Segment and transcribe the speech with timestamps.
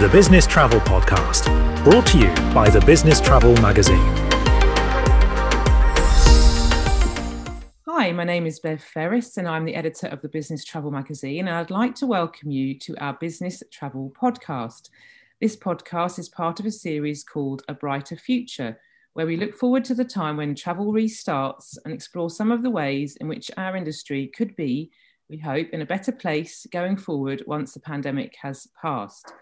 [0.00, 1.44] the Business Travel Podcast,
[1.84, 3.94] brought to you by the Business Travel Magazine.
[7.86, 11.46] Hi, my name is Bev Ferris, and I'm the editor of the Business Travel Magazine.
[11.46, 14.90] And I'd like to welcome you to our Business Travel Podcast.
[15.40, 18.80] This podcast is part of a series called A Brighter Future,
[19.12, 22.70] where we look forward to the time when travel restarts and explore some of the
[22.70, 24.90] ways in which our industry could be,
[25.30, 29.32] we hope, in a better place going forward once the pandemic has passed.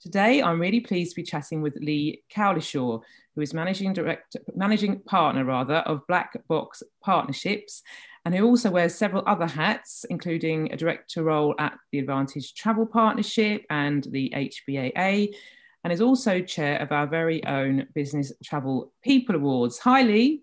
[0.00, 3.00] Today, I'm really pleased to be chatting with Leigh Cowlishaw,
[3.34, 7.82] who is managing director, managing partner rather of Black Box Partnerships,
[8.24, 12.84] and who also wears several other hats, including a director role at the Advantage Travel
[12.84, 15.34] Partnership and the HBAA,
[15.82, 19.78] and is also chair of our very own Business Travel People Awards.
[19.78, 20.42] Hi, Leigh.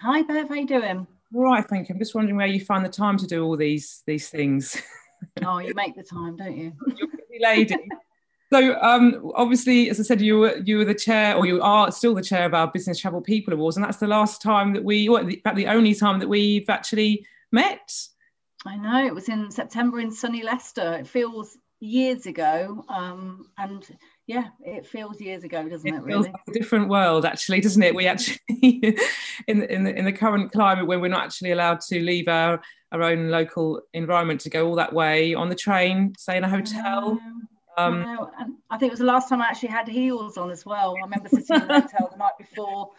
[0.00, 0.48] Hi, Bev.
[0.48, 1.06] How you doing?
[1.34, 1.94] All right, thank you.
[1.94, 4.80] I'm just wondering where you find the time to do all these these things.
[5.44, 6.72] oh, you make the time, don't you?
[6.96, 7.88] You're a busy lady.
[8.52, 11.90] So um, obviously, as I said, you were you were the chair, or you are
[11.90, 14.84] still the chair of our Business Travel People Awards, and that's the last time that
[14.84, 17.96] we, well, in fact, the only time that we've actually met.
[18.66, 20.92] I know it was in September in sunny Leicester.
[20.92, 23.86] It feels years ago, um, and
[24.26, 25.96] yeah, it feels years ago, doesn't it?
[25.96, 27.94] it feels like a different world, actually, doesn't it?
[27.94, 28.38] We actually,
[29.48, 32.60] in in the, in the current climate, where we're not actually allowed to leave our
[32.92, 36.50] our own local environment to go all that way on the train, stay in a
[36.50, 37.18] hotel.
[37.76, 38.30] Um, no,
[38.70, 40.94] I think it was the last time I actually had heels on as well.
[40.96, 42.90] I remember sitting in the hotel the night before,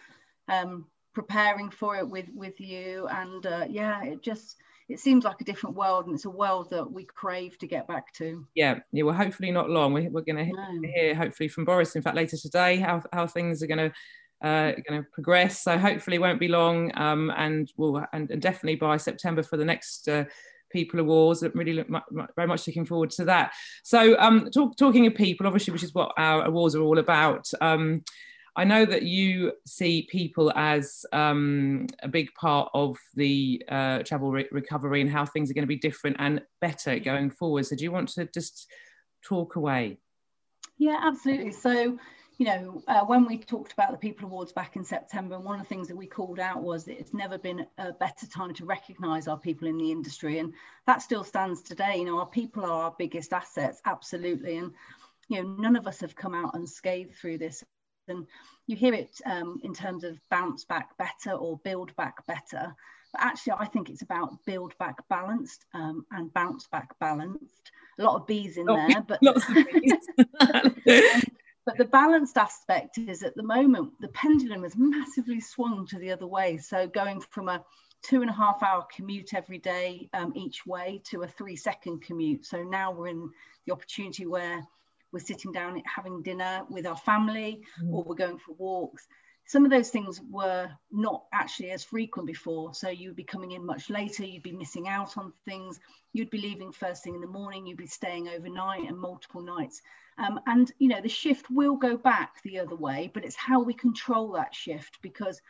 [0.48, 4.56] um, preparing for it with with you, and uh, yeah, it just
[4.88, 7.86] it seems like a different world, and it's a world that we crave to get
[7.86, 8.46] back to.
[8.54, 9.04] Yeah, yeah.
[9.04, 9.92] Well, hopefully not long.
[9.92, 10.88] We, we're going to no.
[10.94, 11.96] hear hopefully from Boris.
[11.96, 13.92] In fact, later today, how how things are going to
[14.46, 15.62] uh, going to progress.
[15.62, 19.64] So hopefully, won't be long, um, and will and, and, definitely by September for the
[19.64, 20.24] next uh,
[20.74, 21.42] People Awards.
[21.42, 21.86] I'm really look,
[22.36, 23.52] very much looking forward to that.
[23.84, 27.48] So, um, talk, talking of people, obviously, which is what our awards are all about.
[27.60, 28.02] Um,
[28.56, 34.30] I know that you see people as um, a big part of the uh, travel
[34.30, 37.66] re- recovery and how things are going to be different and better going forward.
[37.66, 38.66] So, do you want to just
[39.24, 39.98] talk away?
[40.76, 41.52] Yeah, absolutely.
[41.52, 41.98] So,
[42.38, 45.64] you know, uh, when we talked about the People Awards back in September, one of
[45.64, 48.64] the things that we called out was that it's never been a better time to
[48.64, 50.52] recognise our people in the industry, and
[50.86, 51.98] that still stands today.
[51.98, 54.72] You know, our people are our biggest assets, absolutely, and
[55.28, 57.62] you know, none of us have come out unscathed through this.
[58.08, 58.26] And
[58.66, 62.74] you hear it um, in terms of bounce back better or build back better,
[63.12, 67.70] but actually, I think it's about build back balanced um, and bounce back balanced.
[68.00, 69.20] A lot of bees in oh, there, but
[71.66, 76.12] But the balanced aspect is at the moment, the pendulum has massively swung to the
[76.12, 76.58] other way.
[76.58, 77.64] So going from a
[78.02, 82.02] two and a half hour commute every day um, each way to a three second
[82.02, 82.44] commute.
[82.44, 83.30] So now we're in
[83.66, 84.62] the opportunity where
[85.10, 87.92] we're sitting down having dinner with our family mm.
[87.92, 89.06] or we're going for walks
[89.46, 92.72] some of those things were not actually as frequent before.
[92.74, 95.78] So you'd be coming in much later, you'd be missing out on things,
[96.12, 99.82] you'd be leaving first thing in the morning, you'd be staying overnight and multiple nights.
[100.18, 103.60] Um, and you know the shift will go back the other way, but it's how
[103.62, 105.40] we control that shift because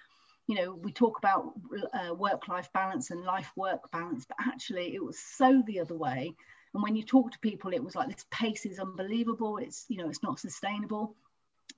[0.47, 1.53] you know we talk about
[1.93, 6.35] uh, work-life balance and life-work balance, but actually it was so the other way.
[6.73, 9.59] And when you talk to people, it was like this pace is unbelievable.
[9.59, 11.15] It's you know it's not sustainable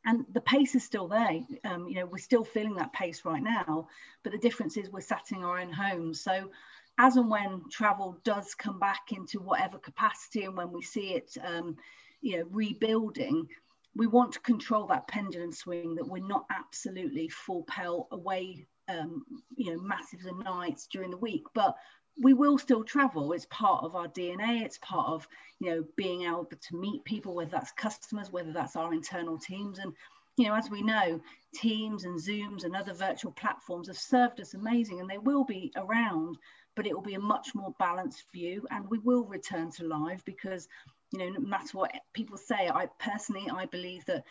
[0.06, 1.40] and the pace is still there.
[1.64, 3.88] Um, you know, we're still feeling that pace right now,
[4.22, 6.20] but the difference is we're sat in our own homes.
[6.20, 6.50] So,
[6.98, 11.36] as and when travel does come back into whatever capacity, and when we see it,
[11.44, 11.76] um,
[12.20, 13.48] you know, rebuilding,
[13.94, 19.24] we want to control that pendulum swing that we're not absolutely full pell away, um,
[19.56, 21.76] you know, massive nights during the week, but
[22.22, 23.32] we will still travel.
[23.32, 25.28] It's part of our dna it's part of
[25.60, 29.78] you know being able to meet people whether that's customers whether that's our internal teams.
[29.78, 29.92] And
[30.36, 31.20] you know as we know
[31.54, 35.72] teams and zooms and other virtual platforms have served us amazing and they will be
[35.76, 36.36] around
[36.74, 40.22] but it will be a much more balanced view and we will return to live
[40.26, 40.68] because
[41.12, 44.24] you know no matter what people say i personally i believe that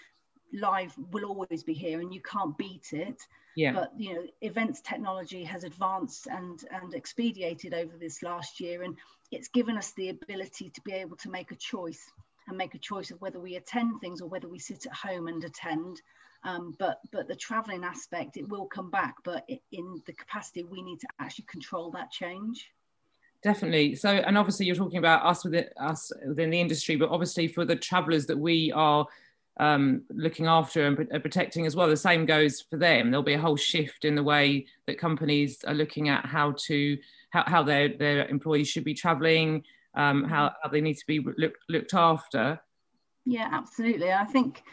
[0.54, 3.22] live will always be here and you can't beat it.
[3.58, 3.72] Yeah.
[3.72, 8.98] but you know events technology has advanced and and expedited over this last year and
[9.32, 12.12] it's given us the ability to be able to make a choice
[12.50, 15.30] and make a choice of whether we attend things or whether we sit at home
[15.30, 16.02] and attend.
[16.44, 20.84] Um, but but the traveling aspect it will come back but in the capacity we
[20.84, 22.70] need to actually control that change
[23.46, 27.48] definitely so and obviously you're talking about us within us within the industry but obviously
[27.48, 29.06] for the travelers that we are
[29.58, 31.88] um, looking after and protecting as well.
[31.88, 33.10] The same goes for them.
[33.10, 36.98] There'll be a whole shift in the way that companies are looking at how to
[37.30, 39.64] how, how their their employees should be travelling,
[39.96, 42.60] um, how, how, they need to be look, looked after.
[43.26, 44.12] Yeah, absolutely.
[44.12, 44.64] I think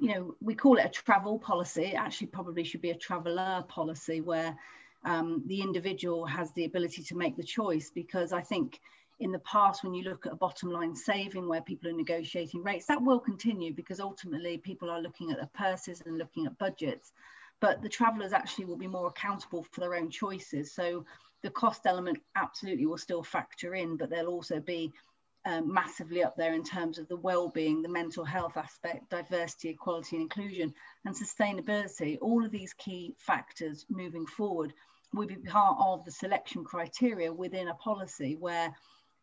[0.00, 1.86] you know we call it a travel policy.
[1.86, 4.56] It actually probably should be a traveller policy where
[5.04, 8.80] um, the individual has the ability to make the choice because I think
[9.20, 12.62] in the past when you look at a bottom line saving where people are negotiating
[12.62, 16.58] rates that will continue because ultimately people are looking at their purses and looking at
[16.58, 17.12] budgets.
[17.60, 20.74] But the travelers actually will be more accountable for their own choices.
[20.74, 21.04] So
[21.42, 24.92] the cost element absolutely will still factor in but they'll also be
[25.46, 30.16] um, massively up there in terms of the well-being the mental health aspect diversity equality
[30.16, 30.72] and inclusion
[31.04, 32.16] and sustainability.
[32.20, 34.72] All of these key factors moving forward
[35.14, 38.74] will be part of the selection criteria within a policy where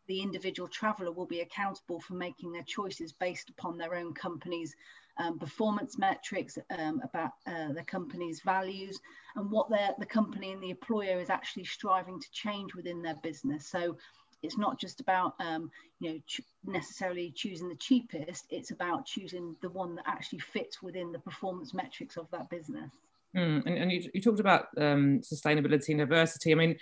[0.08, 4.74] the individual traveller will be accountable for making their choices based upon their own company's
[5.18, 8.98] um, performance metrics, um, about uh, the company's values,
[9.36, 9.68] and what
[9.98, 13.66] the company and the employer is actually striving to change within their business.
[13.66, 13.96] So
[14.42, 19.54] it's not just about um, you know ch- necessarily choosing the cheapest; it's about choosing
[19.60, 22.90] the one that actually fits within the performance metrics of that business.
[23.36, 26.52] Mm, and, and you, you, talked about um, sustainability and diversity.
[26.52, 26.76] I mean,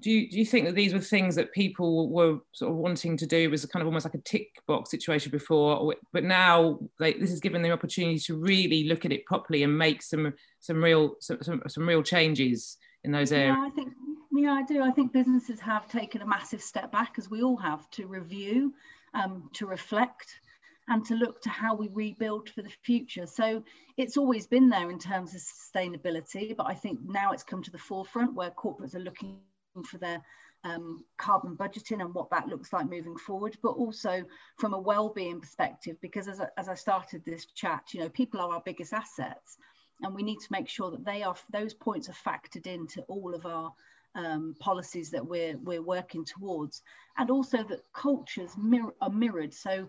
[0.00, 3.16] do you, do you think that these were things that people were sort of wanting
[3.18, 3.50] to do?
[3.50, 7.40] Was kind of almost like a tick box situation before but now they, this has
[7.40, 11.38] given them opportunity to really look at it properly and make some some real some,
[11.42, 13.56] some, some real changes in those areas.
[13.58, 13.92] Yeah, I think
[14.32, 14.82] yeah I do.
[14.82, 18.72] I think businesses have taken a massive step back as we all have to review
[19.12, 20.40] um, to reflect
[20.88, 23.62] and to look to how we rebuild for the future so
[23.96, 27.70] it's always been there in terms of sustainability but I think now it's come to
[27.70, 29.38] the forefront where corporates are looking
[29.84, 30.22] for their
[30.64, 34.22] um, carbon budgeting and what that looks like moving forward, but also
[34.58, 38.40] from a well-being perspective, because as I, as I started this chat, you know, people
[38.40, 39.56] are our biggest assets,
[40.02, 43.34] and we need to make sure that they are those points are factored into all
[43.34, 43.72] of our
[44.14, 46.82] um, policies that we're we're working towards,
[47.16, 49.54] and also that cultures mirror, are mirrored.
[49.54, 49.88] So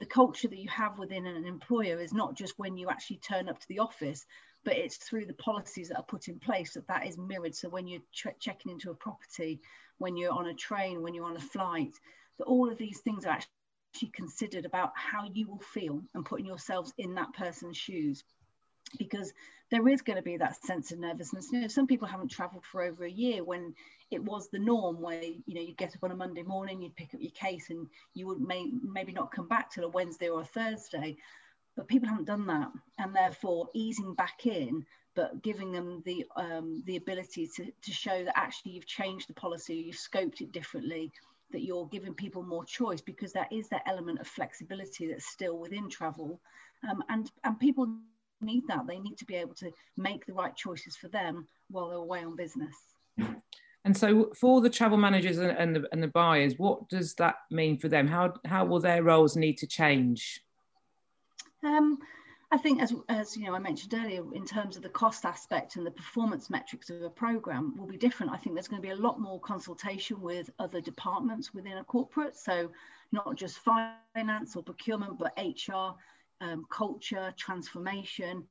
[0.00, 3.48] the culture that you have within an employer is not just when you actually turn
[3.48, 4.26] up to the office,
[4.64, 7.54] but it's through the policies that are put in place that that is mirrored.
[7.54, 9.60] So when you're ch- checking into a property,
[9.98, 11.94] when you're on a train, when you're on a flight,
[12.38, 16.46] that all of these things are actually considered about how you will feel and putting
[16.46, 18.24] yourselves in that person's shoes.
[18.98, 19.32] Because
[19.70, 21.52] there is going to be that sense of nervousness.
[21.52, 23.74] You know, some people haven't travelled for over a year when
[24.10, 26.96] it was the norm where you know you get up on a Monday morning, you'd
[26.96, 30.28] pick up your case, and you would may, maybe not come back till a Wednesday
[30.28, 31.16] or a Thursday
[31.76, 34.84] but people haven't done that and therefore easing back in
[35.14, 39.34] but giving them the um, the ability to, to show that actually you've changed the
[39.34, 41.10] policy you've scoped it differently
[41.52, 45.58] that you're giving people more choice because there is that element of flexibility that's still
[45.58, 46.40] within travel
[46.88, 47.88] um, and and people
[48.42, 51.88] need that they need to be able to make the right choices for them while
[51.88, 52.74] they're away on business
[53.84, 57.36] and so for the travel managers and, and, the, and the buyers what does that
[57.50, 60.42] mean for them how how will their roles need to change
[61.62, 61.98] um,
[62.52, 65.76] I think, as, as you know, I mentioned earlier, in terms of the cost aspect
[65.76, 68.32] and the performance metrics of a program will be different.
[68.32, 71.84] I think there's going to be a lot more consultation with other departments within a
[71.84, 72.36] corporate.
[72.36, 72.72] So
[73.12, 75.94] not just finance or procurement, but HR,
[76.40, 78.44] um, culture, transformation,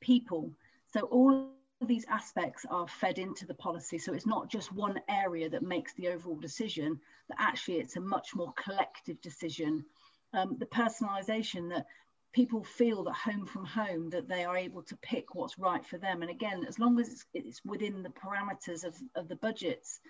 [0.00, 0.50] people.
[0.92, 1.50] So all
[1.80, 3.98] of these aspects are fed into the policy.
[3.98, 8.00] So it's not just one area that makes the overall decision, that actually it's a
[8.00, 9.84] much more collective decision.
[10.32, 11.86] Um, the personalization that
[12.32, 15.98] people feel that home from home that they are able to pick what's right for
[15.98, 20.00] them and again as long as it's, it's within the parameters of, of the budgets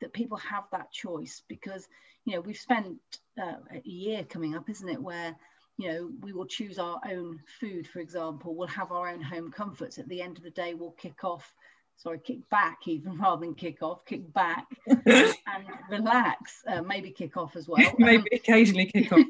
[0.00, 1.88] that people have that choice because
[2.24, 2.96] you know we've spent
[3.40, 5.36] uh, a year coming up isn't it where
[5.78, 9.50] you know we will choose our own food for example we'll have our own home
[9.50, 11.54] comforts at the end of the day we'll kick off
[11.96, 17.36] sorry kick back even rather than kick off kick back and relax uh, maybe kick
[17.36, 19.24] off as well maybe um, occasionally kick off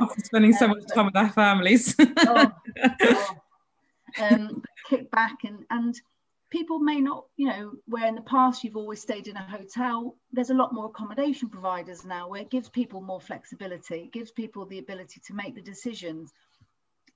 [0.00, 1.94] after spending so much time with our families.
[1.98, 2.52] oh,
[3.02, 3.36] oh.
[4.20, 5.98] Um, kick back and and
[6.52, 10.14] people may not, you know, where in the past you've always stayed in a hotel,
[10.32, 14.30] there's a lot more accommodation providers now where it gives people more flexibility, it gives
[14.30, 16.30] people the ability to make the decisions.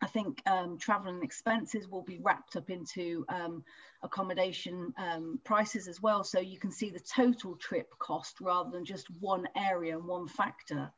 [0.01, 3.63] I think um, travel and expenses will be wrapped up into um,
[4.03, 6.25] accommodation um, prices as well.
[6.25, 10.29] So you can see the total trip cost rather than just one area and one
[10.29, 10.91] factor.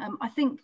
[0.00, 0.60] Um, I think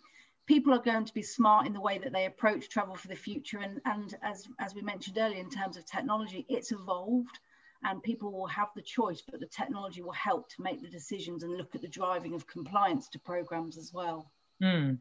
[0.51, 3.15] people are going to be smart in the way that they approach travel for the
[3.15, 3.59] future.
[3.59, 7.39] And, and as, as we mentioned earlier, in terms of technology, it's evolved
[7.85, 11.43] and people will have the choice, but the technology will help to make the decisions
[11.43, 14.29] and look at the driving of compliance to programs as well.
[14.61, 14.97] Mm.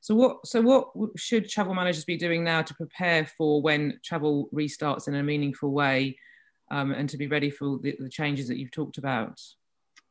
[0.00, 4.48] So what so what should travel managers be doing now to prepare for when travel
[4.54, 6.16] restarts in a meaningful way
[6.70, 9.38] um, and to be ready for the, the changes that you've talked about?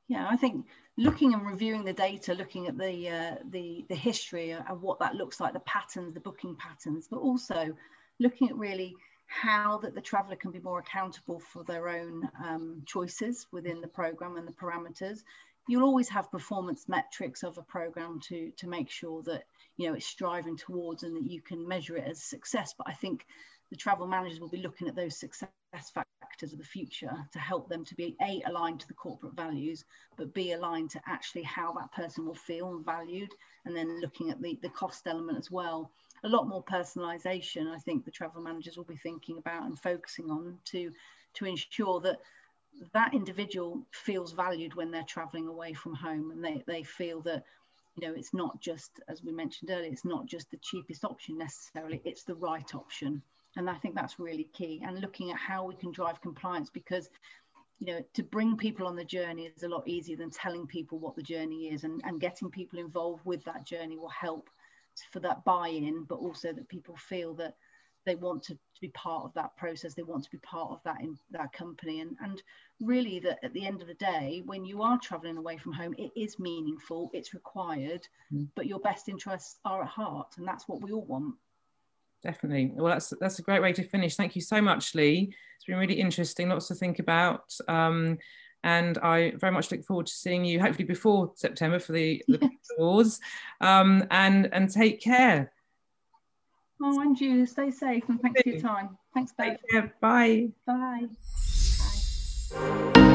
[0.07, 0.65] Yeah, I think
[0.98, 5.15] looking and reviewing the data, looking at the uh, the the history of what that
[5.15, 7.75] looks like, the patterns, the booking patterns, but also
[8.19, 8.95] looking at really
[9.27, 13.88] how that the traveller can be more accountable for their own um, choices within the
[13.88, 15.19] program and the parameters.
[15.67, 19.45] You'll always have performance metrics of a program to to make sure that
[19.77, 22.75] you know it's striving towards and that you can measure it as success.
[22.77, 23.25] But I think
[23.69, 27.69] the travel managers will be looking at those success factors of the future to help
[27.69, 29.85] them to be a aligned to the corporate values
[30.17, 33.29] but b aligned to actually how that person will feel and valued
[33.65, 35.89] and then looking at the, the cost element as well.
[36.23, 40.31] A lot more personalization i think the travel managers will be thinking about and focusing
[40.31, 40.91] on to
[41.35, 42.19] to ensure that
[42.93, 47.43] that individual feels valued when they're traveling away from home and they, they feel that
[47.95, 51.37] you know it's not just as we mentioned earlier it's not just the cheapest option
[51.37, 53.21] necessarily it's the right option
[53.57, 57.10] and i think that's really key and looking at how we can drive compliance because
[57.79, 61.00] you know to bring people on the journey is a lot easier than telling people
[61.00, 64.50] what the journey is and, and getting people involved with that journey will help
[65.12, 67.55] for that buy-in but also that people feel that
[68.05, 70.81] they want to, to be part of that process they want to be part of
[70.83, 72.41] that in that company and and
[72.81, 75.95] really that at the end of the day when you are traveling away from home
[75.98, 78.48] it is meaningful it's required mm.
[78.55, 81.36] but your best interests are at heart and that's what we all want
[82.23, 82.71] definitely.
[82.73, 84.15] Well, that's that's a great way to finish.
[84.15, 85.33] Thank you so much, Leigh.
[85.55, 87.53] It's been really interesting, lots to think about.
[87.67, 88.17] Um,
[88.63, 92.39] and I very much look forward to seeing you, hopefully before September for the, the
[92.41, 92.51] yes.
[92.77, 93.19] awards.
[93.61, 95.51] Um, and and take care.
[96.81, 98.97] Oh, and you stay safe and thanks for your time.
[99.13, 99.59] Thanks, Beth.
[100.01, 100.49] Bye.
[100.65, 101.07] Bye.
[102.51, 103.09] Bye.